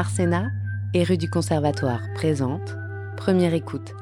Arsena 0.00 0.50
et 0.94 1.04
rue 1.04 1.18
du 1.18 1.28
Conservatoire 1.28 2.00
présente 2.14 2.74
Première 3.18 3.52
écoute, 3.52 3.94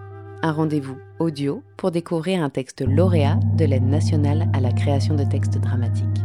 un 0.42 0.52
rendez-vous 0.52 0.96
audio 1.18 1.64
pour 1.76 1.90
découvrir 1.90 2.40
un 2.40 2.50
texte 2.50 2.82
lauréat 2.86 3.40
de 3.56 3.64
l'aide 3.64 3.82
nationale 3.82 4.48
à 4.52 4.60
la 4.60 4.70
création 4.70 5.16
de 5.16 5.24
textes 5.24 5.58
dramatiques. 5.58 6.22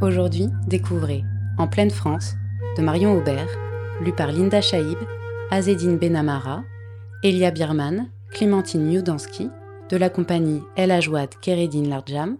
Aujourd'hui, 0.00 0.48
découvrez 0.68 1.22
En 1.58 1.68
pleine 1.68 1.90
France 1.90 2.34
de 2.78 2.82
Marion 2.82 3.18
Aubert, 3.18 3.50
lu 4.00 4.14
par 4.14 4.32
Linda 4.32 4.62
Chaïb, 4.62 4.96
Azedine 5.50 5.98
Benamara, 5.98 6.64
Elia 7.22 7.50
Bierman, 7.50 8.08
Clémentine 8.30 8.90
Youdansky, 8.90 9.50
de 9.90 9.98
la 9.98 10.08
compagnie 10.08 10.62
El 10.76 10.92
Ajouad 10.92 11.28
Keredine 11.42 11.90
Larjam, 11.90 12.38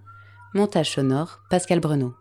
montage 0.54 0.92
sonore 0.92 1.42
Pascal 1.50 1.80
Brenot. 1.80 2.14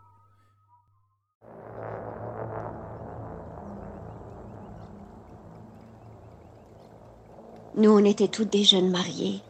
Nous, 7.78 7.92
on 7.92 8.06
était 8.06 8.30
toutes 8.30 8.52
des 8.52 8.64
jeunes 8.64 8.90
mariées. 8.90 9.42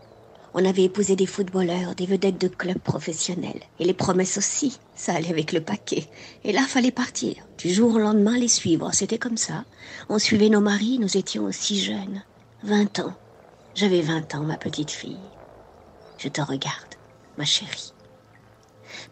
On 0.56 0.66
avait 0.66 0.86
épousé 0.86 1.16
des 1.16 1.28
footballeurs, 1.28 1.94
des 1.94 2.08
vedettes 2.08 2.42
de 2.42 2.48
clubs 2.48 2.80
professionnels. 2.80 3.62
Et 3.80 3.86
les 3.86 3.94
promesses 3.94 4.38
aussi. 4.38 4.80
Ça 4.96 5.14
allait 5.14 5.30
avec 5.30 5.52
le 5.52 5.62
paquet. 5.62 6.08
Et 6.44 6.52
là, 6.52 6.62
fallait 6.62 6.92
partir. 6.92 7.36
Du 7.60 7.70
jour 7.72 7.94
au 7.94 8.00
lendemain, 8.00 8.36
les 8.36 8.48
suivre. 8.48 8.90
C'était 8.94 9.20
comme 9.20 9.38
ça. 9.38 9.66
On 10.10 10.18
suivait 10.18 10.50
nos 10.50 10.62
maris, 10.62 10.98
nous 10.98 11.18
étions 11.18 11.44
aussi 11.44 11.80
jeunes. 11.80 12.24
Vingt 12.64 13.00
ans. 13.00 13.14
J'avais 13.76 14.02
vingt 14.02 14.34
ans, 14.34 14.44
ma 14.44 14.58
petite 14.58 14.92
fille. 14.92 15.20
Je 16.18 16.30
te 16.30 16.42
regarde, 16.42 16.96
ma 17.38 17.46
chérie. 17.46 17.94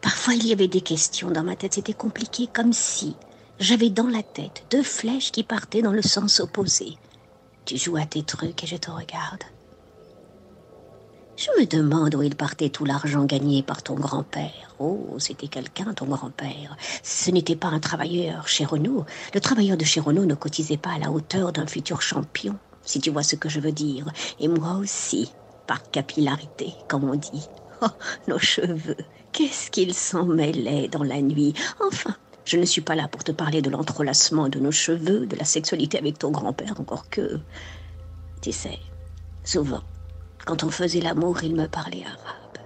Parfois, 0.02 0.34
il 0.34 0.48
y 0.48 0.54
avait 0.54 0.68
des 0.68 0.82
questions 0.82 1.30
dans 1.30 1.43
ma 1.43 1.55
tête. 1.55 1.76
C'était 1.76 1.93
compliqué, 1.93 2.48
comme 2.52 2.73
si 2.73 3.16
j'avais 3.60 3.90
dans 3.91 4.07
la 4.07 4.23
tête 4.23 4.63
deux 4.71 4.82
flèches 4.82 5.32
qui 5.32 5.43
partaient 5.43 5.84
dans 5.84 5.91
le 5.91 6.01
sens 6.01 6.40
opposé. 6.40 6.98
Tu 7.66 7.78
joues 7.78 7.98
à 7.98 8.06
tes 8.06 8.24
trucs 8.24 8.64
et 8.64 8.68
je 8.68 8.76
te 8.76 8.92
regarde. 8.92 9.44
Je 11.36 11.50
me 11.60 11.66
demande 11.66 12.14
où 12.16 12.22
il 12.22 12.36
partait 12.36 12.70
tout 12.70 12.86
l'argent 12.86 13.26
gagné 13.26 13.64
par 13.64 13.82
ton 13.82 13.96
grand-père. 13.96 14.76
Oh, 14.80 15.16
c'était 15.18 15.48
quelqu'un, 15.48 15.94
ton 15.94 16.06
grand-père. 16.06 16.78
Ce 17.02 17.32
n'était 17.32 17.56
pas 17.56 17.70
un 17.70 17.80
travailleur 17.80 18.48
chez 18.48 18.66
Renault. 18.66 19.06
Le 19.34 19.40
travailleur 19.40 19.78
de 19.78 19.86
chez 19.86 20.00
Renault 20.00 20.26
ne 20.26 20.36
cotisait 20.36 20.78
pas 20.78 20.91
à 20.91 21.00
la 21.00 21.12
hauteur 21.12 21.52
d'un 21.52 21.66
futur 21.66 22.02
champion, 22.02 22.58
si 22.84 23.00
tu 23.00 23.10
vois 23.10 23.24
ce 23.24 23.36
que 23.36 23.50
je 23.50 23.60
veux 23.60 23.72
dire. 23.72 24.06
Et 24.40 24.48
moi 24.48 24.76
aussi, 24.76 25.32
par 25.66 25.90
capillarité, 25.90 26.74
comme 26.88 27.10
on 27.10 27.16
dit. 27.16 27.48
Oh, 27.82 27.88
nos 28.28 28.40
cheveux, 28.40 28.96
qu'est-ce 29.32 29.72
qu'ils 29.72 29.94
s'en 29.94 30.26
mêlaient 30.26 30.88
dans 30.88 31.04
la 31.04 31.22
nuit. 31.22 31.54
Enfin, 31.86 32.16
je 32.46 32.58
ne 32.58 32.66
suis 32.66 32.82
pas 32.82 32.96
là 32.96 33.08
pour 33.08 33.24
te 33.24 33.32
parler 33.32 33.62
de 33.62 33.70
l'entrelacement 33.70 34.49
de 34.49 34.60
nos 34.60 34.72
cheveux, 34.72 35.26
de 35.26 35.36
la 35.36 35.46
sexualité 35.46 35.98
avec 35.98 36.20
ton 36.20 36.32
grand-père, 36.32 36.80
encore 36.80 37.10
que... 37.10 37.40
Tu 38.41 38.52
sais, 38.52 38.80
souvent, 39.44 39.82
quand 40.46 40.63
on 40.63 40.70
faisait 40.70 41.00
l'amour, 41.00 41.44
il 41.44 41.55
me 41.55 41.68
parlait 41.68 42.04
arabe. 42.04 42.58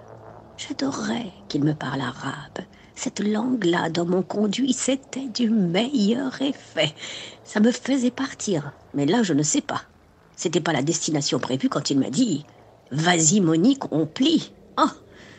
J'adorais 0.58 1.32
qu'il 1.48 1.64
me 1.64 1.76
parle 1.76 2.02
arabe. 2.02 2.66
Cette 2.96 3.20
langue-là 3.20 3.92
dans 3.92 4.06
mon 4.06 4.24
conduit, 4.24 4.74
c'était 4.74 5.28
du 5.28 5.52
meilleur 5.52 6.42
effet. 6.42 6.96
Ça 7.44 7.60
me 7.60 7.72
faisait 7.72 8.10
partir. 8.10 8.72
Mais 8.96 9.06
là, 9.06 9.22
je 9.22 9.34
ne 9.34 9.44
sais 9.44 9.62
pas. 9.62 9.84
C'était 10.36 10.62
pas 10.62 10.74
la 10.74 10.82
destination 10.82 11.38
prévue 11.38 11.70
quand 11.70 11.92
il 11.92 12.00
m'a 12.00 12.10
dit 12.10 12.44
Vas-y, 12.90 13.40
Monique, 13.42 13.92
on 13.92 14.08
plie. 14.08 14.52
Oh 14.80 14.90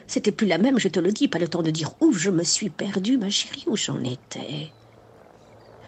c'était 0.08 0.32
plus 0.32 0.46
la 0.46 0.58
même, 0.58 0.78
je 0.78 0.88
te 0.88 0.98
le 0.98 1.12
dis, 1.12 1.28
pas 1.28 1.38
le 1.38 1.48
temps 1.48 1.62
de 1.62 1.70
dire 1.70 1.92
où 2.00 2.12
je 2.12 2.30
me 2.30 2.42
suis 2.42 2.70
perdue, 2.70 3.18
ma 3.18 3.28
chérie, 3.30 3.64
où 3.66 3.76
j'en 3.76 4.02
étais. 4.02 4.72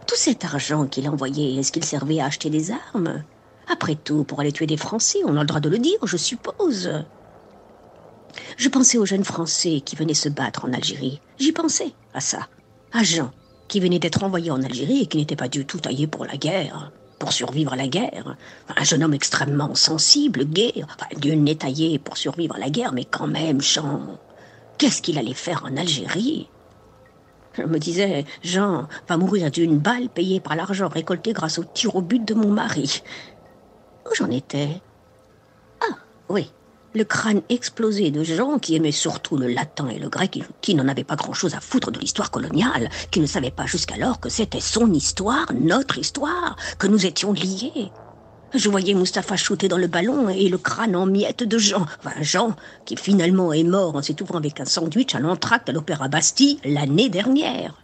Tout 0.06 0.14
cet 0.14 0.44
argent 0.44 0.86
qu'il 0.86 1.08
envoyait, 1.08 1.54
est-ce 1.54 1.72
qu'il 1.72 1.84
servait 1.84 2.20
à 2.20 2.26
acheter 2.26 2.50
des 2.50 2.70
armes? 2.70 3.24
Après 3.66 3.94
tout, 3.94 4.24
pour 4.24 4.40
aller 4.40 4.52
tuer 4.52 4.66
des 4.66 4.76
Français, 4.76 5.20
on 5.24 5.36
a 5.36 5.40
le 5.40 5.46
droit 5.46 5.60
de 5.60 5.70
le 5.70 5.78
dire, 5.78 5.98
je 6.04 6.18
suppose. 6.18 6.90
Je 8.58 8.68
pensais 8.68 8.98
aux 8.98 9.06
jeunes 9.06 9.24
Français 9.24 9.80
qui 9.80 9.96
venaient 9.96 10.12
se 10.12 10.28
battre 10.28 10.66
en 10.66 10.72
Algérie. 10.72 11.20
J'y 11.38 11.52
pensais, 11.52 11.92
à 12.12 12.20
ça. 12.20 12.48
À 12.92 13.02
Jean, 13.02 13.30
qui 13.68 13.80
venait 13.80 13.98
d'être 13.98 14.22
envoyé 14.22 14.50
en 14.50 14.62
Algérie 14.62 15.02
et 15.02 15.06
qui 15.06 15.16
n'était 15.16 15.36
pas 15.36 15.48
du 15.48 15.64
tout 15.64 15.78
taillé 15.78 16.06
pour 16.06 16.26
la 16.26 16.36
guerre 16.36 16.92
pour 17.20 17.32
survivre 17.32 17.74
à 17.74 17.76
la 17.76 17.86
guerre. 17.86 18.36
Un 18.76 18.82
jeune 18.82 19.04
homme 19.04 19.14
extrêmement 19.14 19.76
sensible, 19.76 20.44
gai, 20.46 20.82
enfin, 20.82 21.06
Dieu 21.16 21.36
pour 22.02 22.16
survivre 22.16 22.56
à 22.56 22.58
la 22.58 22.70
guerre, 22.70 22.92
mais 22.92 23.04
quand 23.04 23.28
même, 23.28 23.60
Jean, 23.60 24.18
qu'est-ce 24.78 25.02
qu'il 25.02 25.18
allait 25.18 25.34
faire 25.34 25.64
en 25.64 25.76
Algérie? 25.76 26.48
Je 27.52 27.62
me 27.62 27.78
disais, 27.78 28.24
Jean 28.42 28.88
va 29.06 29.16
mourir 29.16 29.50
d'une 29.50 29.78
balle 29.78 30.08
payée 30.08 30.40
par 30.40 30.56
l'argent 30.56 30.88
récolté 30.88 31.32
grâce 31.32 31.58
au 31.58 31.64
tir 31.64 31.94
au 31.94 32.00
but 32.00 32.24
de 32.24 32.34
mon 32.34 32.50
mari. 32.50 33.02
Où 34.06 34.14
j'en 34.14 34.30
étais? 34.30 34.80
Ah, 35.82 35.96
oui, 36.30 36.50
le 36.94 37.04
crâne 37.04 37.42
explosé 37.48 38.10
de 38.10 38.24
gens 38.24 38.58
qui 38.58 38.74
aimaient 38.74 38.90
surtout 38.90 39.36
le 39.36 39.48
latin 39.48 39.88
et 39.88 39.98
le 39.98 40.08
grec, 40.08 40.42
qui 40.60 40.74
n'en 40.74 40.88
avaient 40.88 41.04
pas 41.04 41.16
grand-chose 41.16 41.54
à 41.54 41.60
foutre 41.60 41.90
de 41.92 42.00
l'histoire 42.00 42.30
coloniale, 42.30 42.90
qui 43.10 43.20
ne 43.20 43.26
savaient 43.26 43.50
pas 43.50 43.66
jusqu'alors 43.66 44.20
que 44.20 44.28
c'était 44.28 44.60
son 44.60 44.92
histoire, 44.92 45.46
notre 45.54 45.98
histoire, 45.98 46.56
que 46.78 46.86
nous 46.86 47.06
étions 47.06 47.32
liés. 47.32 47.90
Je 48.52 48.68
voyais 48.68 48.94
Mustapha 48.94 49.36
shooter 49.36 49.68
dans 49.68 49.78
le 49.78 49.86
ballon 49.86 50.28
et 50.28 50.48
le 50.48 50.58
crâne 50.58 50.96
en 50.96 51.06
miettes 51.06 51.44
de 51.44 51.58
Jean. 51.58 51.86
Enfin, 52.00 52.20
Jean, 52.20 52.56
qui 52.84 52.96
finalement 52.96 53.52
est 53.52 53.62
mort 53.62 53.94
en 53.94 54.02
s'étouffant 54.02 54.38
avec 54.38 54.58
un 54.58 54.64
sandwich 54.64 55.14
à 55.14 55.20
l'entracte 55.20 55.68
à 55.68 55.72
l'Opéra 55.72 56.08
Bastille 56.08 56.58
l'année 56.64 57.08
dernière. 57.08 57.74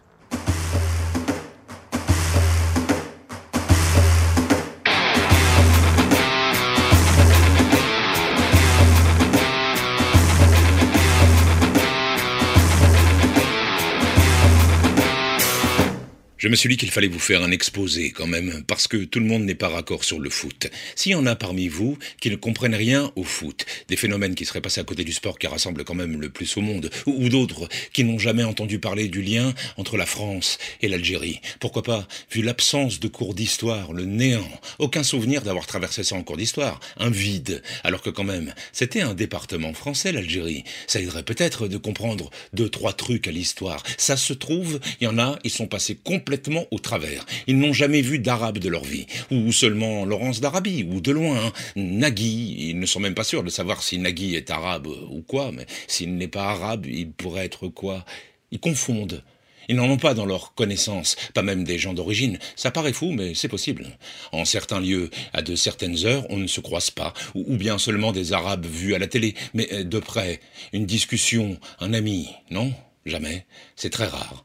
Je 16.47 16.49
me 16.49 16.55
suis 16.55 16.69
dit 16.69 16.77
qu'il 16.77 16.91
fallait 16.91 17.09
vous 17.09 17.19
faire 17.19 17.43
un 17.43 17.51
exposé 17.51 18.11
quand 18.11 18.25
même, 18.25 18.63
parce 18.67 18.87
que 18.87 19.03
tout 19.03 19.19
le 19.19 19.25
monde 19.25 19.43
n'est 19.43 19.53
pas 19.53 19.67
raccord 19.67 20.05
sur 20.05 20.17
le 20.17 20.29
foot. 20.29 20.67
S'il 20.95 21.11
y 21.11 21.15
en 21.15 21.25
a 21.25 21.35
parmi 21.35 21.67
vous 21.67 21.97
qui 22.21 22.31
ne 22.31 22.37
comprennent 22.37 22.73
rien 22.73 23.11
au 23.17 23.25
foot, 23.25 23.65
des 23.89 23.97
phénomènes 23.97 24.33
qui 24.33 24.45
seraient 24.45 24.61
passés 24.61 24.79
à 24.79 24.85
côté 24.85 25.03
du 25.03 25.11
sport 25.11 25.39
qui 25.39 25.47
rassemble 25.47 25.83
quand 25.83 25.93
même 25.93 26.21
le 26.21 26.29
plus 26.29 26.55
au 26.55 26.61
monde, 26.61 26.89
ou, 27.05 27.27
d'autres 27.27 27.67
qui 27.91 28.05
n'ont 28.05 28.17
jamais 28.17 28.45
entendu 28.45 28.79
parler 28.79 29.09
du 29.09 29.21
lien 29.21 29.53
entre 29.75 29.97
la 29.97 30.05
France 30.05 30.57
et 30.81 30.87
l'Algérie, 30.87 31.41
pourquoi 31.59 31.83
pas, 31.83 32.07
vu 32.31 32.41
l'absence 32.41 33.01
de 33.01 33.09
cours 33.09 33.33
d'histoire, 33.33 33.91
le 33.91 34.05
néant, 34.05 34.49
aucun 34.79 35.03
souvenir 35.03 35.41
d'avoir 35.41 35.67
traversé 35.67 36.01
ça 36.05 36.15
en 36.15 36.23
cours 36.23 36.37
d'histoire, 36.37 36.79
un 36.95 37.09
vide, 37.09 37.61
alors 37.83 38.01
que 38.01 38.09
quand 38.09 38.23
même, 38.23 38.53
c'était 38.71 39.01
un 39.01 39.15
département 39.15 39.73
français 39.73 40.13
l'Algérie. 40.13 40.63
Ça 40.87 41.01
aiderait 41.01 41.23
peut-être 41.23 41.67
de 41.67 41.75
comprendre 41.75 42.29
deux, 42.53 42.69
trois 42.69 42.93
trucs 42.93 43.27
à 43.27 43.31
l'histoire. 43.31 43.83
Ça 43.97 44.15
se 44.15 44.31
trouve, 44.31 44.79
il 45.01 45.03
y 45.03 45.07
en 45.07 45.19
a, 45.19 45.39
ils 45.43 45.51
sont 45.51 45.67
passés 45.67 45.95
complètement 46.01 46.36
au 46.71 46.79
travers. 46.79 47.25
Ils 47.47 47.57
n'ont 47.57 47.73
jamais 47.73 48.01
vu 48.01 48.19
d'arabe 48.19 48.59
de 48.59 48.69
leur 48.69 48.83
vie, 48.83 49.07
ou 49.31 49.51
seulement 49.51 50.05
Laurence 50.05 50.41
d'Arabie, 50.41 50.85
ou 50.89 51.01
de 51.01 51.11
loin, 51.11 51.51
Nagui. 51.75 52.69
Ils 52.69 52.79
ne 52.79 52.85
sont 52.85 52.99
même 52.99 53.15
pas 53.15 53.23
sûrs 53.23 53.43
de 53.43 53.49
savoir 53.49 53.83
si 53.83 53.97
Nagui 53.97 54.35
est 54.35 54.49
arabe 54.49 54.87
ou 54.87 55.21
quoi, 55.21 55.51
mais 55.51 55.65
s'il 55.87 56.15
n'est 56.17 56.27
pas 56.27 56.45
arabe, 56.45 56.85
il 56.85 57.11
pourrait 57.11 57.45
être 57.45 57.67
quoi? 57.67 58.05
Ils 58.51 58.59
confondent. 58.59 59.23
Ils 59.69 59.75
n'en 59.75 59.89
ont 59.89 59.97
pas 59.97 60.13
dans 60.13 60.25
leur 60.25 60.53
connaissance, 60.53 61.17
pas 61.33 61.41
même 61.41 61.65
des 61.65 61.77
gens 61.77 61.93
d'origine. 61.93 62.39
Ça 62.55 62.71
paraît 62.71 62.93
fou, 62.93 63.11
mais 63.11 63.33
c'est 63.33 63.49
possible. 63.49 63.85
En 64.31 64.45
certains 64.45 64.79
lieux, 64.79 65.09
à 65.33 65.41
de 65.41 65.55
certaines 65.55 66.05
heures, 66.05 66.25
on 66.29 66.37
ne 66.37 66.47
se 66.47 66.61
croise 66.61 66.89
pas, 66.89 67.13
ou, 67.35 67.57
bien 67.57 67.77
seulement 67.77 68.13
des 68.13 68.31
Arabes 68.31 68.65
vus 68.65 68.95
à 68.95 68.99
la 68.99 69.07
télé, 69.07 69.35
mais 69.53 69.67
euh, 69.73 69.83
de 69.83 69.99
près, 69.99 70.39
une 70.71 70.85
discussion, 70.85 71.57
un 71.79 71.93
ami, 71.93 72.29
non? 72.49 72.73
Jamais. 73.05 73.45
C'est 73.75 73.89
très 73.89 74.07
rare. 74.07 74.43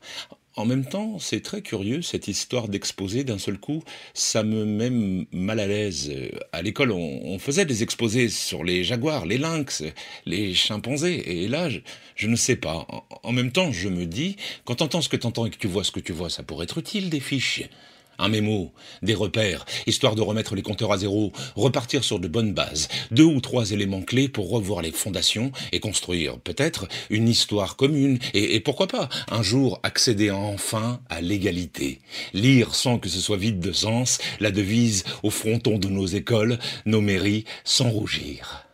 En 0.54 0.66
même 0.66 0.84
temps, 0.84 1.18
c'est 1.18 1.40
très 1.40 1.62
curieux 1.62 2.02
cette 2.02 2.28
histoire 2.28 2.68
d'exposer 2.68 3.24
d'un 3.24 3.38
seul 3.38 3.58
coup. 3.58 3.82
Ça 4.12 4.42
me 4.42 4.66
met 4.66 5.26
mal 5.32 5.60
à 5.60 5.66
l'aise. 5.66 6.12
À 6.52 6.60
l'école, 6.60 6.92
on, 6.92 7.38
faisait 7.38 7.64
des 7.64 7.82
exposés 7.82 8.28
sur 8.28 8.62
les 8.62 8.84
jaguars, 8.84 9.24
les 9.24 9.38
lynx, 9.38 9.82
les 10.26 10.52
chimpanzés. 10.52 11.42
Et 11.42 11.48
là, 11.48 11.70
je, 12.16 12.28
ne 12.28 12.36
sais 12.36 12.56
pas. 12.56 12.86
En, 12.88 13.04
en, 13.22 13.32
même 13.32 13.50
temps, 13.50 13.72
je 13.72 13.88
me 13.88 14.04
dis, 14.04 14.36
quand 14.64 14.76
t'entends 14.76 15.00
ce 15.00 15.08
que 15.08 15.16
t'entends 15.16 15.46
et 15.46 15.50
que 15.50 15.56
tu 15.56 15.68
vois 15.68 15.84
ce 15.84 15.90
que 15.90 16.00
tu 16.00 16.12
vois, 16.12 16.28
ça 16.28 16.42
pourrait 16.42 16.64
être 16.64 16.78
utile 16.78 17.08
des 17.08 17.20
fiches 17.20 17.62
un 18.18 18.28
mémo, 18.28 18.72
des 19.02 19.14
repères, 19.14 19.64
histoire 19.86 20.14
de 20.14 20.22
remettre 20.22 20.54
les 20.54 20.62
compteurs 20.62 20.92
à 20.92 20.98
zéro, 20.98 21.32
repartir 21.56 22.04
sur 22.04 22.18
de 22.18 22.28
bonnes 22.28 22.54
bases, 22.54 22.88
deux 23.10 23.24
ou 23.24 23.40
trois 23.40 23.70
éléments 23.72 24.02
clés 24.02 24.28
pour 24.28 24.50
revoir 24.50 24.82
les 24.82 24.92
fondations 24.92 25.52
et 25.72 25.80
construire 25.80 26.38
peut-être 26.38 26.86
une 27.10 27.28
histoire 27.28 27.76
commune 27.76 28.18
et, 28.34 28.60
pourquoi 28.60 28.86
pas 28.86 29.08
un 29.30 29.42
jour 29.42 29.80
accéder 29.82 30.30
enfin 30.30 31.00
à 31.08 31.20
l'égalité. 31.20 32.00
Lire 32.32 32.74
sans 32.74 32.98
que 32.98 33.08
ce 33.08 33.20
soit 33.20 33.36
vide 33.36 33.60
de 33.60 33.72
sens 33.72 34.18
la 34.40 34.50
devise 34.50 35.04
au 35.22 35.30
fronton 35.30 35.78
de 35.78 35.88
nos 35.88 36.06
écoles, 36.06 36.58
nos 36.86 37.00
mairies, 37.00 37.44
sans 37.64 37.90
rougir. 37.90 38.66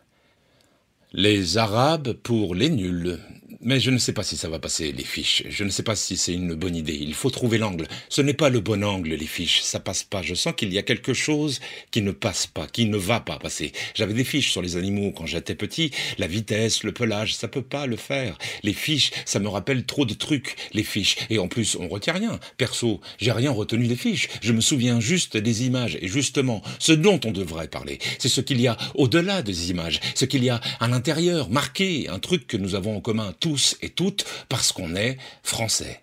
Les 1.11 1.57
Arabes 1.57 2.13
pour 2.13 2.53
les 2.53 2.69
nuls. 2.69 3.19
Mais 3.61 3.81
je 3.81 3.91
ne 3.91 3.97
sais 3.97 4.13
pas 4.13 4.23
si 4.23 4.37
ça 4.37 4.47
va 4.47 4.57
passer, 4.57 4.93
les 4.93 5.03
fiches. 5.03 5.43
Je 5.49 5.65
ne 5.65 5.69
sais 5.69 5.83
pas 5.83 5.97
si 5.97 6.15
c'est 6.15 6.33
une 6.33 6.53
bonne 6.53 6.77
idée. 6.77 6.95
Il 6.95 7.13
faut 7.13 7.29
trouver 7.29 7.57
l'angle. 7.57 7.89
Ce 8.07 8.21
n'est 8.21 8.33
pas 8.33 8.49
le 8.49 8.61
bon 8.61 8.85
angle, 8.85 9.09
les 9.09 9.25
fiches. 9.25 9.59
Ça 9.63 9.81
passe 9.81 10.03
pas. 10.03 10.21
Je 10.21 10.33
sens 10.33 10.53
qu'il 10.55 10.71
y 10.71 10.77
a 10.77 10.81
quelque 10.81 11.13
chose 11.13 11.59
qui 11.91 12.01
ne 12.01 12.11
passe 12.11 12.47
pas, 12.47 12.67
qui 12.67 12.85
ne 12.85 12.95
va 12.95 13.19
pas 13.19 13.37
passer. 13.37 13.73
J'avais 13.95 14.13
des 14.13 14.23
fiches 14.23 14.53
sur 14.53 14.61
les 14.61 14.77
animaux 14.77 15.11
quand 15.11 15.25
j'étais 15.25 15.55
petit. 15.55 15.91
La 16.19 16.27
vitesse, 16.27 16.83
le 16.83 16.93
pelage, 16.93 17.35
ça 17.35 17.49
peut 17.49 17.61
pas 17.61 17.85
le 17.85 17.97
faire. 17.97 18.37
Les 18.63 18.71
fiches, 18.71 19.11
ça 19.25 19.39
me 19.39 19.49
rappelle 19.49 19.83
trop 19.83 20.05
de 20.05 20.13
trucs, 20.13 20.55
les 20.71 20.83
fiches. 20.83 21.17
Et 21.29 21.37
en 21.37 21.49
plus, 21.49 21.75
on 21.75 21.89
retient 21.89 22.13
rien. 22.13 22.39
Perso, 22.55 23.01
j'ai 23.17 23.33
rien 23.33 23.51
retenu 23.51 23.87
des 23.87 23.97
fiches. 23.97 24.29
Je 24.41 24.53
me 24.53 24.61
souviens 24.61 25.01
juste 25.01 25.35
des 25.35 25.65
images. 25.65 25.97
Et 26.01 26.07
justement, 26.07 26.61
ce 26.79 26.93
dont 26.93 27.19
on 27.25 27.31
devrait 27.31 27.67
parler, 27.67 27.99
c'est 28.19 28.29
ce 28.29 28.39
qu'il 28.39 28.61
y 28.61 28.69
a 28.69 28.77
au-delà 28.95 29.41
des 29.41 29.69
images. 29.69 29.99
Ce 30.15 30.23
qu'il 30.23 30.45
y 30.45 30.49
a 30.49 30.61
à 30.79 30.87
l'intérieur, 30.87 31.49
marqué, 31.49 32.07
un 32.07 32.19
truc 32.19 32.47
que 32.47 32.55
nous 32.55 32.75
avons 32.75 32.95
en 32.95 33.01
commun 33.01 33.33
tous 33.49 33.77
et 33.81 33.89
toutes 33.89 34.25
parce 34.47 34.71
qu'on 34.71 34.95
est 34.95 35.17
français. 35.41 36.01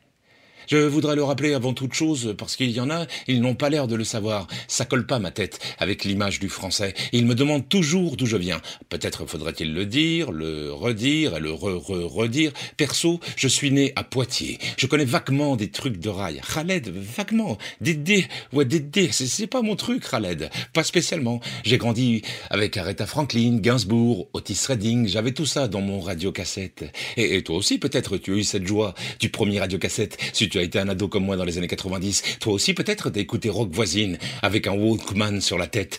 Je 0.67 0.79
voudrais 0.79 1.17
le 1.17 1.23
rappeler 1.23 1.55
avant 1.55 1.73
toute 1.73 1.95
chose, 1.95 2.35
parce 2.37 2.57
qu'il 2.57 2.71
y 2.71 2.81
en 2.81 2.91
a, 2.91 3.07
ils 3.29 3.41
n'ont 3.41 3.55
pas 3.55 3.71
l'air 3.71 3.87
de 3.87 3.95
le 3.95 4.05
savoir. 4.05 4.47
Ça 4.69 4.85
colle 4.85 5.07
pas 5.07 5.19
ma 5.19 5.31
tête 5.31 5.61
avec 5.79 6.05
l'image 6.05 6.41
du 6.41 6.49
français. 6.49 6.95
Ils 7.13 7.27
me 7.27 7.35
demandent 7.35 7.69
toujours 7.69 8.17
d'où 8.17 8.27
je 8.27 8.37
viens. 8.37 8.61
Peut-être 8.89 9.27
faudrait-il 9.27 9.75
le 9.75 9.87
dire, 9.87 10.33
le 10.33 10.73
redire 10.73 11.37
et 11.37 11.41
le 11.41 11.53
re-re-redire. 11.53 12.53
Perso, 12.77 13.21
je 13.37 13.49
suis 13.49 13.71
né 13.71 13.93
à 13.97 14.05
Poitiers. 14.05 14.59
Je 14.77 14.87
connais 14.87 15.05
vaguement 15.05 15.57
des 15.57 15.71
trucs 15.71 15.99
de 15.99 16.09
rail. 16.09 16.41
Khaled, 16.53 16.89
vaguement. 16.89 17.59
Dédé, 17.81 18.27
ouais, 18.53 18.65
Dédé, 18.65 19.11
c'est 19.13 19.47
pas 19.47 19.63
mon 19.63 19.77
truc, 19.77 20.09
Khaled. 20.09 20.51
Pas 20.73 20.85
spécialement. 20.85 21.41
J'ai 21.65 21.79
grandi 21.79 22.23
avec 22.51 22.77
Aretha 22.77 23.07
Franklin, 23.07 23.59
Gainsbourg, 23.61 24.29
Otis 24.33 24.59
Redding. 24.67 25.07
J'avais 25.09 25.33
tout 25.33 25.47
ça 25.47 25.69
dans 25.69 25.81
mon 25.81 26.01
radiocassette. 26.01 26.85
Et, 27.17 27.37
et 27.37 27.43
toi 27.43 27.57
aussi, 27.57 27.79
peut-être, 27.79 28.17
tu 28.19 28.33
as 28.33 28.37
eu 28.37 28.45
cette 28.45 28.67
joie 28.67 28.95
du 29.21 29.29
premier 29.31 29.61
radiocassette. 29.61 30.17
Si 30.33 30.49
tu 30.49 30.56
as 30.59 30.63
été 30.63 30.79
un 30.79 30.89
ado 30.89 31.09
comme 31.09 31.25
moi 31.25 31.37
dans 31.37 31.45
les 31.45 31.59
années 31.59 31.69
90, 31.69 32.39
toi 32.41 32.53
aussi 32.53 32.75
peut-être 32.75 33.11
écouté 33.17 33.49
Rock 33.49 33.71
Voisine 33.73 34.19
avec 34.43 34.67
un 34.67 34.73
Walkman 34.73 35.41
sur 35.41 35.59
la 35.59 35.67
tête. 35.67 35.99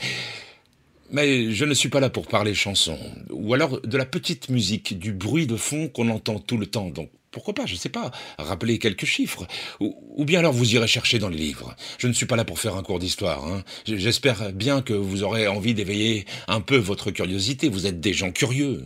Mais 1.09 1.51
je 1.54 1.63
ne 1.63 1.74
suis 1.74 1.89
pas 1.89 2.01
là 2.01 2.09
pour 2.09 2.27
parler 2.27 2.54
chansons, 2.54 3.00
ou 3.30 3.54
alors 3.54 3.80
de 3.81 3.98
la 3.98 4.06
petite 4.06 4.50
musique, 4.50 5.00
du 5.00 5.13
bruit 5.13 5.48
de 5.48 5.56
fond 5.56 5.88
qu'on 5.88 6.09
entend 6.09 6.39
tout 6.39 6.57
le 6.57 6.65
temps, 6.65 6.89
donc 6.89 7.09
pourquoi 7.31 7.54
pas, 7.54 7.65
je 7.65 7.74
ne 7.74 7.77
sais 7.77 7.89
pas, 7.89 8.12
rappeler 8.38 8.77
quelques 8.77 9.06
chiffres, 9.06 9.48
ou, 9.80 10.25
bien 10.25 10.39
alors 10.39 10.54
vous 10.54 10.74
irez 10.74 10.88
chercher 10.88 11.19
dans 11.19 11.30
les 11.30 11.38
livres. 11.38 11.75
Je 11.98 12.07
ne 12.07 12.13
suis 12.13 12.25
pas 12.25 12.36
là 12.36 12.44
pour 12.44 12.60
faire 12.60 12.75
un 12.75 12.83
cours 12.83 13.00
d'histoire, 13.00 13.45
hein. 13.45 13.63
j'espère 13.86 14.51
bien 14.51 14.81
que 14.81 14.94
vous 14.94 15.24
aurez 15.24 15.48
envie 15.48 15.74
d'éveiller 15.74 16.25
un 16.48 16.62
peu 16.62 16.77
votre 16.77 17.12
curiosité, 17.12 17.69
vous 17.69 17.86
êtes 17.86 18.01
des 18.01 18.13
gens 18.13 18.31
curieux. 18.31 18.83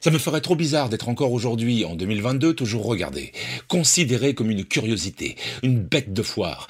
Ça 0.00 0.12
me 0.12 0.18
ferait 0.18 0.40
trop 0.40 0.54
bizarre 0.54 0.88
d'être 0.88 1.08
encore 1.08 1.32
aujourd'hui, 1.32 1.84
en 1.84 1.96
2022, 1.96 2.54
toujours 2.54 2.84
regardé, 2.84 3.32
considéré 3.66 4.32
comme 4.32 4.50
une 4.50 4.64
curiosité, 4.64 5.36
une 5.64 5.80
bête 5.80 6.12
de 6.12 6.22
foire. 6.22 6.68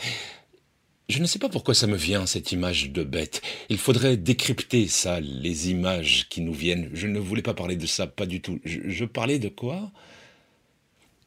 Je 1.11 1.21
ne 1.21 1.27
sais 1.27 1.39
pas 1.39 1.51
pourquoi 1.51 1.75
ça 1.75 1.87
me 1.87 1.97
vient, 1.97 2.25
cette 2.25 2.53
image 2.53 2.91
de 2.91 3.03
bête. 3.05 3.43
Il 3.69 3.79
faudrait 3.79 4.17
décrypter 4.17 4.89
ça, 4.89 5.21
les 5.21 5.71
images 5.71 6.27
qui 6.31 6.41
nous 6.41 6.55
viennent. 6.55 6.91
Je 6.95 7.07
ne 7.07 7.19
voulais 7.19 7.43
pas 7.43 7.55
parler 7.55 7.77
de 7.77 7.87
ça, 7.87 8.07
pas 8.07 8.27
du 8.27 8.41
tout. 8.41 8.61
Je, 8.65 8.81
je 8.87 9.05
parlais 9.05 9.39
de 9.39 9.49
quoi? 9.49 9.91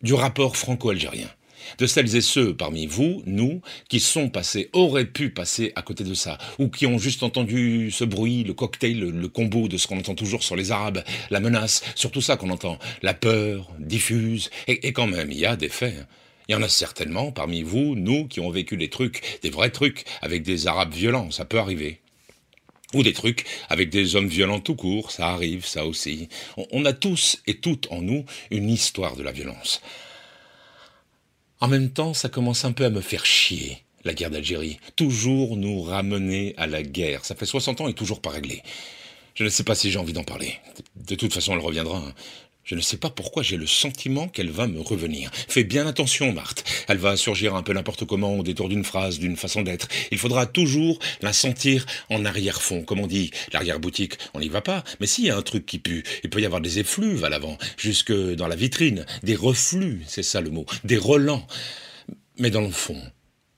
Du 0.01 0.15
rapport 0.15 0.57
franco-algérien 0.57 1.29
de 1.77 1.85
celles 1.85 2.15
et 2.15 2.21
ceux 2.21 2.55
parmi 2.55 2.85
vous, 2.85 3.23
nous, 3.25 3.61
qui 3.89 3.99
sont 3.99 4.29
passés, 4.29 4.69
auraient 4.73 5.05
pu 5.05 5.29
passer 5.29 5.71
à 5.75 5.81
côté 5.81 6.03
de 6.03 6.13
ça, 6.13 6.37
ou 6.59 6.69
qui 6.69 6.85
ont 6.85 6.97
juste 6.97 7.23
entendu 7.23 7.91
ce 7.91 8.03
bruit, 8.03 8.43
le 8.43 8.53
cocktail, 8.53 8.99
le, 8.99 9.27
combo 9.27 9.67
de 9.67 9.77
ce 9.77 9.87
qu'on 9.87 9.99
entend 9.99 10.15
toujours 10.15 10.43
sur 10.43 10.55
les 10.55 10.71
Arabes, 10.71 11.03
la 11.29 11.39
menace, 11.39 11.83
sur 11.95 12.11
tout 12.11 12.21
ça 12.21 12.37
qu'on 12.37 12.49
entend, 12.49 12.77
la 13.01 13.13
peur 13.13 13.69
diffuse, 13.79 14.49
et, 14.67 14.93
quand 14.93 15.07
même, 15.07 15.31
il 15.31 15.39
y 15.39 15.45
a 15.45 15.55
des 15.55 15.69
faits. 15.69 15.95
Hein. 15.99 16.07
Il 16.47 16.53
y 16.53 16.55
en 16.55 16.63
a 16.63 16.69
certainement 16.69 17.31
parmi 17.31 17.61
vous, 17.61 17.95
nous, 17.95 18.27
qui 18.27 18.39
ont 18.39 18.49
vécu 18.49 18.75
des 18.75 18.89
trucs, 18.89 19.39
des 19.41 19.49
vrais 19.49 19.69
trucs, 19.69 20.05
avec 20.21 20.43
des 20.43 20.67
Arabes 20.67 20.93
violents, 20.93 21.31
ça 21.31 21.45
peut 21.45 21.59
arriver. 21.59 22.01
Ou 22.93 23.03
des 23.03 23.13
trucs 23.13 23.45
avec 23.69 23.89
des 23.89 24.17
hommes 24.17 24.27
violents 24.27 24.59
tout 24.59 24.75
court, 24.75 25.11
ça 25.11 25.29
arrive, 25.29 25.65
ça 25.65 25.85
aussi. 25.85 26.27
on 26.71 26.83
a 26.83 26.91
tous 26.91 27.41
et 27.47 27.55
toutes 27.55 27.89
en 27.89 28.01
nous 28.01 28.25
une 28.49 28.69
histoire 28.69 29.15
de 29.15 29.23
la 29.23 29.31
violence. 29.31 29.81
En 31.61 31.67
même 31.67 31.91
temps, 31.91 32.15
ça 32.15 32.27
commence 32.27 32.65
un 32.65 32.71
peu 32.71 32.85
à 32.85 32.89
me 32.89 33.01
faire 33.01 33.23
chier, 33.23 33.83
la 34.03 34.15
guerre 34.15 34.31
d'Algérie. 34.31 34.79
Toujours 34.95 35.57
nous 35.57 35.83
ramener 35.83 36.55
à 36.57 36.65
la 36.65 36.81
guerre. 36.81 37.23
Ça 37.23 37.35
fait 37.35 37.45
60 37.45 37.81
ans 37.81 37.87
et 37.87 37.93
toujours 37.93 38.19
pas 38.19 38.31
réglé. 38.31 38.63
Je 39.35 39.43
ne 39.43 39.49
sais 39.49 39.63
pas 39.63 39.75
si 39.75 39.91
j'ai 39.91 39.99
envie 39.99 40.11
d'en 40.11 40.23
parler. 40.23 40.55
De 40.95 41.13
toute 41.13 41.33
façon, 41.33 41.53
elle 41.53 41.59
reviendra. 41.59 42.03
Je 42.71 42.75
ne 42.77 42.81
sais 42.81 42.95
pas 42.95 43.09
pourquoi 43.09 43.43
j'ai 43.43 43.57
le 43.57 43.67
sentiment 43.67 44.29
qu'elle 44.29 44.49
va 44.49 44.65
me 44.65 44.79
revenir. 44.79 45.29
Fais 45.33 45.65
bien 45.65 45.85
attention, 45.87 46.31
Marthe. 46.31 46.63
Elle 46.87 46.99
va 46.99 47.17
surgir 47.17 47.53
un 47.53 47.63
peu 47.63 47.73
n'importe 47.73 48.05
comment 48.05 48.37
au 48.37 48.43
détour 48.43 48.69
d'une 48.69 48.85
phrase, 48.85 49.19
d'une 49.19 49.35
façon 49.35 49.61
d'être. 49.61 49.89
Il 50.09 50.17
faudra 50.17 50.45
toujours 50.45 50.97
la 51.21 51.33
sentir 51.33 51.85
en 52.09 52.23
arrière-fond, 52.23 52.83
comme 52.83 53.01
on 53.01 53.07
dit. 53.07 53.31
L'arrière-boutique, 53.51 54.13
on 54.33 54.39
n'y 54.39 54.47
va 54.47 54.61
pas. 54.61 54.85
Mais 55.01 55.05
s'il 55.05 55.25
y 55.25 55.29
a 55.29 55.35
un 55.35 55.41
truc 55.41 55.65
qui 55.65 55.79
pue, 55.79 56.05
il 56.23 56.29
peut 56.29 56.39
y 56.39 56.45
avoir 56.45 56.61
des 56.61 56.79
effluves 56.79 57.25
à 57.25 57.29
l'avant, 57.29 57.57
jusque 57.75 58.13
dans 58.13 58.47
la 58.47 58.55
vitrine. 58.55 59.05
Des 59.21 59.35
reflux, 59.35 60.03
c'est 60.07 60.23
ça 60.23 60.39
le 60.39 60.49
mot. 60.49 60.65
Des 60.85 60.97
relents. 60.97 61.45
Mais 62.37 62.51
dans 62.51 62.61
le 62.61 62.71
fond, 62.71 63.01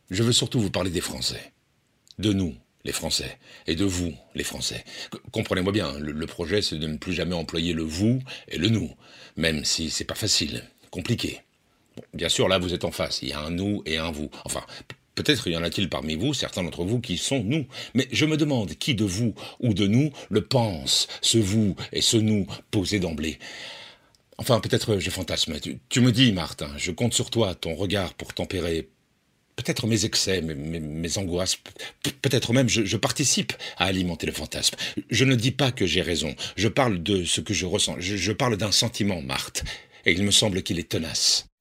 je 0.09 0.23
veux 0.23 0.33
surtout 0.33 0.59
vous 0.59 0.71
parler 0.71 0.89
des 0.89 1.01
Français. 1.01 1.53
De 2.17 2.33
nous, 2.33 2.55
les 2.85 2.91
Français, 2.91 3.37
et 3.67 3.75
de 3.75 3.85
vous, 3.85 4.13
les 4.35 4.43
Français. 4.43 4.83
Comprenez-moi 5.31 5.71
bien, 5.71 5.97
le, 5.99 6.27
projet, 6.27 6.61
c'est 6.61 6.77
de 6.77 6.87
ne 6.87 6.97
plus 6.97 7.13
jamais 7.13 7.35
employer 7.35 7.73
le 7.73 7.83
vous 7.83 8.19
et 8.49 8.57
le 8.57 8.69
nous, 8.69 8.91
même 9.37 9.63
si 9.63 9.89
c'est 9.89 10.03
pas 10.03 10.15
facile, 10.15 10.63
compliqué. 10.91 11.41
bien 12.13 12.29
sûr, 12.29 12.47
là, 12.47 12.57
vous 12.57 12.73
êtes 12.73 12.85
en 12.85 12.91
face, 12.91 13.21
il 13.21 13.29
y 13.29 13.33
a 13.33 13.39
un 13.39 13.51
nous 13.51 13.83
et 13.85 13.97
un 13.97 14.11
vous. 14.11 14.29
Enfin, 14.45 14.63
peut-être 15.15 15.47
y 15.47 15.55
en 15.55 15.63
a-t-il 15.63 15.89
parmi 15.89 16.15
vous, 16.15 16.33
certains 16.33 16.63
d'entre 16.63 16.83
vous, 16.83 16.99
qui 16.99 17.17
sont 17.17 17.43
nous. 17.43 17.65
Mais 17.93 18.07
je 18.11 18.25
me 18.25 18.37
demande 18.37 18.73
qui 18.75 18.95
de 18.95 19.05
vous 19.05 19.33
ou 19.59 19.73
de 19.73 19.87
nous 19.87 20.11
le 20.29 20.41
pense, 20.41 21.07
ce 21.21 21.37
vous 21.37 21.75
et 21.91 22.01
ce 22.01 22.17
nous 22.17 22.47
posé 22.71 22.99
d'emblée? 22.99 23.39
Enfin, 24.37 24.59
peut-être 24.59 24.97
je 24.97 25.09
fantasme. 25.09 25.55
Tu 25.89 26.01
me 26.01 26.11
dis, 26.11 26.31
Martin, 26.31 26.71
je 26.77 26.91
compte 26.91 27.13
sur 27.13 27.29
toi, 27.29 27.55
ton 27.55 27.75
regard 27.75 28.13
pour 28.15 28.33
tempérer 28.33 28.89
peut-être 29.55 29.87
mes 29.87 30.05
excès, 30.05 30.41
mes, 30.41 31.17
angoisses, 31.17 31.57
peut-être 32.21 32.53
même 32.53 32.69
je, 32.69 32.97
participe 32.97 33.53
à 33.77 33.85
alimenter 33.85 34.25
le 34.25 34.33
fantasme. 34.33 34.75
Je 35.09 35.25
ne 35.25 35.35
dis 35.35 35.51
pas 35.51 35.71
que 35.71 35.85
j'ai 35.85 36.01
raison, 36.01 36.35
je 36.55 36.67
parle 36.67 37.01
de 37.01 37.23
ce 37.23 37.41
que 37.41 37.53
je 37.53 37.65
ressens, 37.65 37.95
je 37.99 38.31
parle 38.31 38.57
d'un 38.57 38.71
sentiment, 38.71 39.21
Marthe, 39.21 39.63
et 40.05 40.11
il 40.11 40.23
me 40.23 40.31
semble 40.31 40.63
qu'il 40.63 40.79
est 40.79 40.89
tenace. 40.89 41.52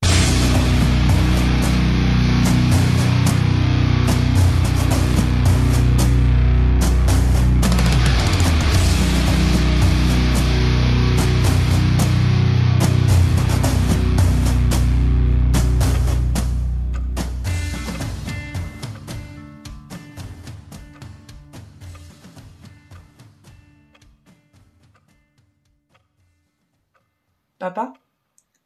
Papa 27.62 27.92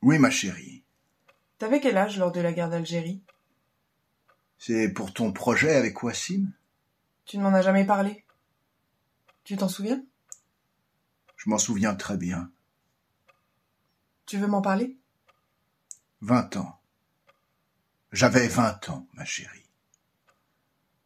Oui, 0.01 0.19
ma 0.19 0.31
chérie. 0.31 0.83
T'avais 1.59 1.81
quel 1.81 1.99
âge 1.99 2.17
lors 2.17 2.33
de 2.33 2.41
la 2.41 2.55
guerre 2.55 2.71
d'Algérie? 2.71 3.21
C'est 4.57 4.89
pour 4.89 5.13
ton 5.13 5.35
projet 5.35 5.77
avec 5.77 6.03
Wassim? 6.03 6.51
Tu 7.27 7.37
ne 7.37 7.43
m'en 7.43 7.53
as 7.53 7.61
jamais 7.61 7.85
parlé. 7.85 8.25
Tu 9.45 9.59
t'en 9.59 9.69
souviens? 9.69 10.03
Je 11.37 11.51
m'en 11.51 11.59
souviens 11.59 11.95
très 11.95 12.17
bien. 12.17 12.51
Tu 14.25 14.39
veux 14.39 14.47
m'en 14.47 14.63
parler? 14.63 14.97
Vingt 16.23 16.57
ans. 16.57 16.81
J'avais 18.13 18.49
vingt 18.49 18.89
ans, 18.89 19.07
ma 19.13 19.27
chérie. 19.27 19.69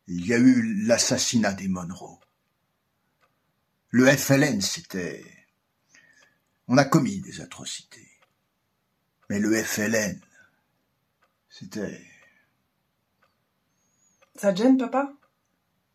Il 0.06 0.24
y 0.28 0.32
a 0.32 0.38
eu 0.38 0.84
l'assassinat 0.86 1.54
des 1.54 1.66
Monroe. 1.66 2.20
Le 3.88 4.06
FLN, 4.06 4.60
c'était 4.60 5.39
on 6.70 6.78
a 6.78 6.84
commis 6.84 7.20
des 7.20 7.40
atrocités. 7.40 8.08
Mais 9.28 9.40
le 9.40 9.52
FLN, 9.62 10.20
c'était... 11.48 12.00
Ça 14.36 14.52
te 14.52 14.62
gêne, 14.62 14.78
papa? 14.78 15.12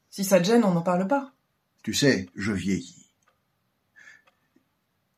Si 0.09 0.25
ça 0.25 0.39
te 0.39 0.45
gêne, 0.45 0.65
on 0.65 0.73
n'en 0.73 0.81
parle 0.81 1.07
pas. 1.07 1.33
Tu 1.81 1.93
sais, 1.93 2.29
je 2.35 2.51
vieillis. 2.51 3.09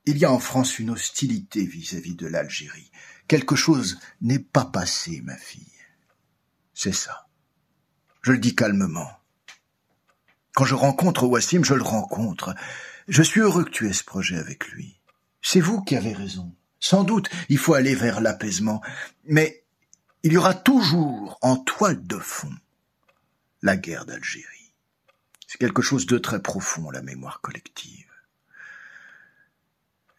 Il 0.06 0.20
y 0.20 0.26
a 0.26 0.32
en 0.32 0.38
France 0.38 0.78
une 0.78 0.92
hostilité 0.92 1.66
vis-à-vis 1.66 2.16
de 2.16 2.28
l'Algérie. 2.28 2.92
Quelque 3.28 3.56
chose 3.56 4.00
n'est 4.22 4.40
pas 4.40 4.66
passé, 4.66 5.22
ma 5.24 5.36
fille. 5.36 5.66
C'est 6.76 6.94
ça. 6.94 7.28
Je 8.22 8.32
le 8.32 8.38
dis 8.38 8.56
calmement. 8.56 9.10
Quand 10.54 10.66
je 10.66 10.76
rencontre 10.76 11.26
Wassim, 11.26 11.64
je 11.64 11.74
le 11.74 11.82
rencontre. 11.82 12.54
Je 13.08 13.24
suis 13.24 13.42
heureux 13.42 13.66
que 13.66 13.72
tu 13.72 13.90
aies 13.90 13.94
ce 13.94 14.04
projet 14.04 14.38
avec 14.38 14.68
lui. 14.68 14.97
C'est 15.50 15.62
vous 15.62 15.82
qui 15.82 15.96
avez 15.96 16.12
raison. 16.12 16.54
Sans 16.78 17.06
doute, 17.06 17.30
il 17.48 17.58
faut 17.58 17.74
aller 17.74 17.96
vers 17.96 18.20
l'apaisement, 18.20 18.82
mais 19.24 19.64
il 20.24 20.34
y 20.34 20.38
aura 20.38 20.54
toujours 20.54 21.40
en 21.42 21.56
toile 21.56 22.06
de 22.06 22.18
fond 22.18 22.54
la 23.62 23.78
guerre 23.78 24.06
d'Algérie. 24.06 24.74
C'est 25.48 25.58
quelque 25.58 25.82
chose 25.82 26.06
de 26.06 26.18
très 26.18 26.42
profond, 26.42 26.92
la 26.92 27.02
mémoire 27.02 27.40
collective. 27.40 28.12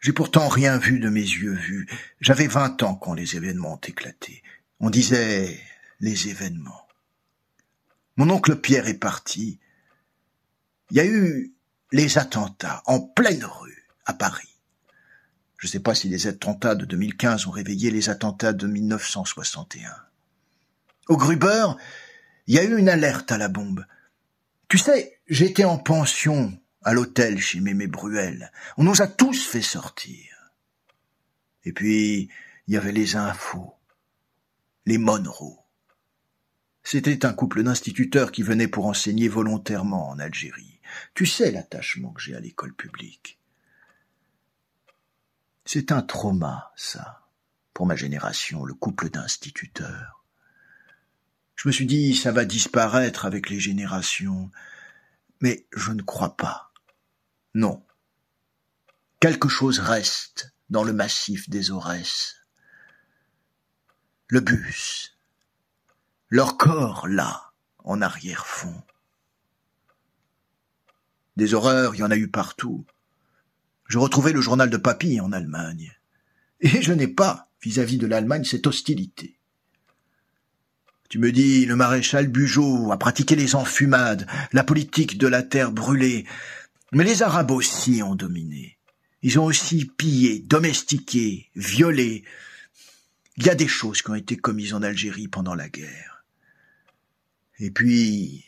J'ai 0.01 0.15
pourtant 0.15 0.49
rien 0.49 0.79
vu 0.79 0.99
de 0.99 1.11
mes 1.11 1.21
yeux 1.21 1.53
vus. 1.53 1.87
J'avais 2.23 2.47
vingt 2.47 2.83
ans 2.83 2.95
quand 2.95 3.13
les 3.13 3.37
événements 3.37 3.75
ont 3.75 3.87
éclaté. 3.87 4.43
On 4.81 4.89
disait 4.89 5.61
les 6.01 6.29
événements. 6.29 6.89
Mon 8.17 8.31
oncle 8.31 8.57
Pierre 8.57 8.89
est 8.89 8.95
parti. 8.95 9.61
Il 10.91 10.97
y 10.97 11.01
a 11.01 11.05
eu 11.07 11.53
les 11.93 12.17
attentats 12.17 12.83
en 12.87 12.99
pleine 12.99 13.45
rue 13.45 13.85
à 14.07 14.15
Paris. 14.15 14.58
Je 15.59 15.67
ne 15.67 15.71
sais 15.71 15.81
pas 15.81 15.95
si 15.95 16.09
les 16.09 16.29
attentats 16.29 16.77
de 16.77 16.85
2015 16.85 17.49
ont 17.49 17.51
réveillé 17.51 17.91
les 17.91 18.09
attentats 18.09 18.53
de 18.53 18.67
1961. 18.67 19.91
Au 21.09 21.17
Gruber, 21.17 21.67
il 22.47 22.55
y 22.55 22.59
a 22.59 22.65
eu 22.65 22.79
une 22.79 22.89
alerte 22.89 23.33
à 23.33 23.39
la 23.39 23.49
bombe. 23.49 23.85
Tu 24.69 24.79
sais, 24.79 25.21
j'étais 25.27 25.65
en 25.65 25.77
pension 25.77 26.57
à 26.83 26.95
l'hôtel 26.95 27.41
chez 27.41 27.61
Mémé 27.61 27.89
Bruel. 27.89 28.53
On 28.77 28.85
nous 28.85 29.03
a 29.03 29.09
tous 29.09 29.47
fait 29.47 29.63
sortir. 29.63 30.25
Et 31.65 31.73
puis, 31.73 32.29
il 32.69 32.75
y 32.75 32.77
avait 32.77 32.93
les 32.93 33.17
infos, 33.17 33.75
les 34.87 34.99
Monroe. 34.99 35.59
C'était 36.85 37.27
un 37.27 37.33
couple 37.33 37.65
d'instituteurs 37.65 38.31
qui 38.31 38.43
venaient 38.43 38.69
pour 38.69 38.87
enseigner 38.87 39.29
volontairement 39.29 40.09
en 40.09 40.19
Algérie. 40.19 40.81
Tu 41.15 41.27
sais 41.27 41.51
l'attachement 41.51 42.13
que 42.13 42.23
j'ai 42.23 42.37
à 42.37 42.41
l'école 42.41 42.75
publique. 42.75 43.38
C'est 45.71 45.93
un 45.93 46.01
trauma, 46.01 46.73
ça, 46.77 47.29
pour 47.75 47.85
ma 47.85 47.95
génération, 47.95 48.65
le 48.65 48.73
couple 48.73 49.11
d'instituteurs. 49.11 50.25
Je 51.57 51.69
me 51.69 51.73
suis 51.75 51.85
dit, 51.85 52.17
ça 52.17 52.33
va 52.33 52.47
disparaître 52.47 53.27
avec 53.27 53.51
les 53.51 53.61
générations, 53.61 54.51
mais 55.43 55.67
je 55.77 55.93
ne 55.93 56.01
crois 56.01 56.39
pas. 56.39 56.73
Non. 57.53 57.85
Quelque 59.21 59.51
chose 59.51 59.79
reste 59.79 60.55
dans 60.71 60.85
le 60.85 60.95
massif 60.95 61.51
des 61.51 61.71
Aurès. 61.71 62.37
Le 64.29 64.41
bus. 64.41 65.19
Leur 66.31 66.57
corps 66.57 67.07
là, 67.07 67.53
en 67.85 68.01
arrière-fond. 68.01 68.83
Des 71.37 71.53
horreurs, 71.53 71.95
il 71.95 71.99
y 71.99 72.05
en 72.05 72.11
a 72.11 72.17
eu 72.17 72.31
partout. 72.31 72.87
Je 73.89 73.99
retrouvais 73.99 74.33
le 74.33 74.41
journal 74.41 74.71
de 74.71 74.77
Papy 74.77 75.21
en 75.21 75.33
Allemagne. 75.33 75.95
Et 76.61 76.83
je 76.83 76.93
n'ai 76.93 77.09
pas, 77.09 77.49
vis-à-vis 77.63 77.99
de 77.99 78.07
l'Allemagne, 78.07 78.45
cette 78.45 78.67
hostilité. 78.67 79.39
Tu 81.09 81.19
me 81.19 81.33
dis, 81.33 81.65
le 81.65 81.75
maréchal 81.75 82.29
Bugeaud 82.29 82.93
a 82.93 82.99
pratiqué 82.99 83.35
les 83.35 83.55
enfumades, 83.55 84.27
la 84.53 84.63
politique 84.63 85.17
de 85.17 85.27
la 85.27 85.43
terre 85.43 85.73
brûlée, 85.73 86.27
mais 86.93 87.05
les 87.05 87.23
Arabes 87.23 87.51
aussi 87.51 88.03
ont 88.03 88.15
dominé. 88.15 88.79
Ils 89.23 89.39
ont 89.39 89.45
aussi 89.45 89.87
pillé, 89.87 90.41
domestiqué, 90.41 91.51
violé. 91.57 92.25
Il 93.37 93.47
y 93.47 93.51
a 93.51 93.55
des 93.55 93.69
choses 93.69 94.03
qui 94.03 94.11
ont 94.11 94.15
été 94.15 94.37
commises 94.37 94.75
en 94.75 94.83
Algérie 94.83 95.29
pendant 95.29 95.55
la 95.55 95.69
guerre. 95.69 96.25
Et 97.59 97.71
puis, 97.71 98.45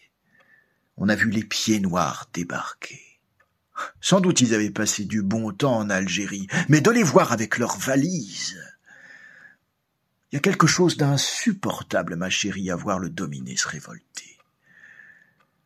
on 0.97 1.09
a 1.09 1.17
vu 1.17 1.31
les 1.31 1.45
pieds 1.45 1.81
noirs 1.81 2.29
débarquer. 2.33 3.10
Sans 4.01 4.21
doute 4.21 4.41
ils 4.41 4.55
avaient 4.55 4.71
passé 4.71 5.05
du 5.05 5.23
bon 5.23 5.53
temps 5.53 5.79
en 5.79 5.91
Algérie, 5.91 6.47
mais 6.69 6.81
de 6.81 6.91
les 6.91 7.03
voir 7.03 7.33
avec 7.33 7.59
leurs 7.59 7.77
valises. 7.77 8.59
Il 10.31 10.37
y 10.37 10.39
a 10.39 10.41
quelque 10.41 10.67
chose 10.67 10.97
d'insupportable, 10.97 12.17
ma 12.17 12.31
chérie, 12.31 12.71
à 12.71 12.77
voir 12.77 12.99
le 12.99 13.11
dominer 13.11 13.57
se 13.57 13.69
révolter. 13.69 14.39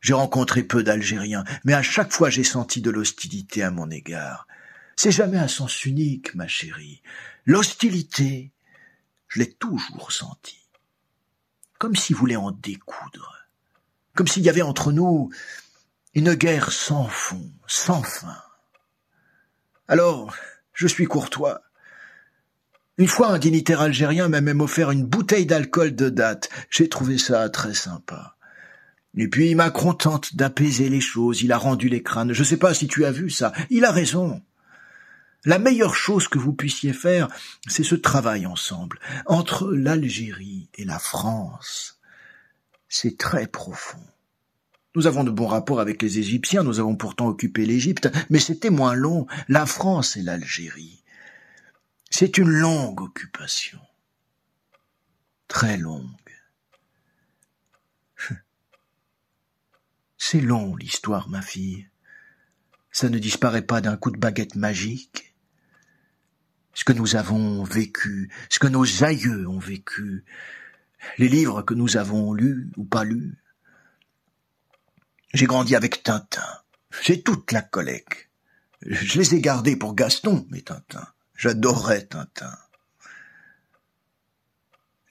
J'ai 0.01 0.13
rencontré 0.13 0.63
peu 0.63 0.83
d'Algériens, 0.83 1.43
mais 1.63 1.73
à 1.73 1.81
chaque 1.81 2.11
fois 2.11 2.29
j'ai 2.29 2.43
senti 2.43 2.81
de 2.81 2.91
l'hostilité 2.91 3.63
à 3.63 3.71
mon 3.71 3.89
égard. 3.89 4.47
C'est 4.95 5.11
jamais 5.11 5.37
un 5.37 5.47
sens 5.47 5.85
unique, 5.85 6.35
ma 6.35 6.47
chérie. 6.47 7.01
L'hostilité, 7.45 8.51
je 9.27 9.39
l'ai 9.39 9.51
toujours 9.51 10.11
senti. 10.11 10.59
Comme 11.77 11.95
s'ils 11.95 12.15
voulaient 12.15 12.35
en 12.35 12.51
découdre. 12.51 13.35
Comme 14.15 14.27
s'il 14.27 14.43
y 14.43 14.49
avait 14.49 14.61
entre 14.61 14.91
nous 14.91 15.31
une 16.15 16.33
guerre 16.33 16.71
sans 16.71 17.09
fond, 17.09 17.51
sans 17.67 18.01
fin. 18.01 18.41
Alors, 19.89 20.33
je 20.73 20.87
suis 20.87 21.05
courtois. 21.05 21.61
Une 22.97 23.09
fois, 23.09 23.27
un 23.27 23.37
dignitaire 23.37 23.81
algérien 23.81 24.29
m'a 24.29 24.39
même 24.39 24.61
offert 24.61 24.91
une 24.91 25.05
bouteille 25.05 25.45
d'alcool 25.45 25.93
de 25.93 26.07
date. 26.07 26.49
J'ai 26.69 26.87
trouvé 26.87 27.17
ça 27.17 27.49
très 27.49 27.73
sympa. 27.73 28.37
Et 29.17 29.27
puis 29.27 29.55
Macron 29.55 29.93
tente 29.93 30.35
d'apaiser 30.37 30.87
les 30.89 31.01
choses, 31.01 31.41
il 31.41 31.51
a 31.51 31.57
rendu 31.57 31.89
les 31.89 32.01
crânes. 32.01 32.31
Je 32.33 32.41
ne 32.41 32.45
sais 32.45 32.57
pas 32.57 32.73
si 32.73 32.87
tu 32.87 33.03
as 33.03 33.11
vu 33.11 33.29
ça. 33.29 33.51
Il 33.69 33.83
a 33.83 33.91
raison. 33.91 34.41
La 35.43 35.59
meilleure 35.59 35.95
chose 35.95 36.29
que 36.29 36.39
vous 36.39 36.53
puissiez 36.53 36.93
faire, 36.93 37.27
c'est 37.67 37.83
ce 37.83 37.95
travail 37.95 38.45
ensemble, 38.45 38.99
entre 39.25 39.71
l'Algérie 39.71 40.69
et 40.75 40.85
la 40.85 40.97
France. 40.97 41.99
C'est 42.87 43.17
très 43.17 43.47
profond. 43.47 43.99
Nous 44.95 45.07
avons 45.07 45.23
de 45.23 45.31
bons 45.31 45.47
rapports 45.47 45.81
avec 45.81 46.01
les 46.01 46.19
Égyptiens, 46.19 46.63
nous 46.63 46.79
avons 46.79 46.95
pourtant 46.95 47.27
occupé 47.27 47.65
l'Égypte, 47.65 48.09
mais 48.29 48.39
c'était 48.39 48.69
moins 48.69 48.95
long, 48.95 49.27
la 49.49 49.65
France 49.65 50.15
et 50.15 50.21
l'Algérie. 50.21 51.03
C'est 52.09 52.37
une 52.37 52.49
longue 52.49 53.01
occupation. 53.01 53.81
Très 55.49 55.77
longue. 55.77 56.05
C'est 60.17 60.41
long 60.41 60.75
l'histoire, 60.75 61.29
ma 61.29 61.41
fille. 61.41 61.87
Ça 62.89 63.09
ne 63.09 63.19
disparaît 63.19 63.61
pas 63.61 63.81
d'un 63.81 63.97
coup 63.97 64.11
de 64.11 64.17
baguette 64.17 64.55
magique. 64.55 65.35
Ce 66.73 66.83
que 66.83 66.93
nous 66.93 67.15
avons 67.15 67.63
vécu, 67.63 68.31
ce 68.49 68.59
que 68.59 68.67
nos 68.67 69.03
aïeux 69.03 69.47
ont 69.47 69.59
vécu, 69.59 70.23
les 71.17 71.29
livres 71.29 71.61
que 71.61 71.73
nous 71.73 71.97
avons 71.97 72.33
lus 72.33 72.71
ou 72.77 72.85
pas 72.85 73.03
lus. 73.03 73.37
J'ai 75.33 75.45
grandi 75.45 75.75
avec 75.75 76.03
Tintin. 76.03 76.47
J'ai 77.01 77.21
toute 77.21 77.51
la 77.51 77.61
collecte. 77.61 78.29
Je 78.81 79.19
les 79.19 79.35
ai 79.35 79.41
gardés 79.41 79.75
pour 79.75 79.95
Gaston, 79.95 80.45
mes 80.49 80.61
Tintin. 80.61 81.07
J'adorais 81.35 82.05
Tintin. 82.05 82.57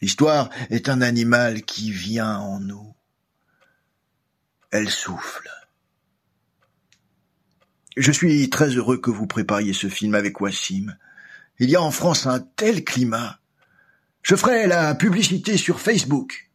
L'histoire 0.00 0.50
est 0.70 0.88
un 0.88 1.00
animal 1.00 1.62
qui 1.62 1.90
vient 1.90 2.38
en 2.38 2.60
nous. 2.60 2.94
Elle 4.70 4.90
souffle. 4.90 5.48
Je 7.96 8.10
suis 8.10 8.50
très 8.50 8.70
heureux 8.70 8.98
que 8.98 9.10
vous 9.10 9.26
prépariez 9.26 9.72
ce 9.72 9.88
film 9.88 10.14
avec 10.14 10.40
Wassim. 10.40 10.96
Il 11.58 11.70
y 11.70 11.76
a 11.76 11.82
en 11.82 11.92
France 11.92 12.26
un 12.26 12.40
tel 12.40 12.84
climat. 12.84 13.38
Je 14.22 14.34
ferai 14.34 14.66
la 14.66 14.94
publicité 14.94 15.56
sur 15.56 15.80
Facebook. 15.80 16.50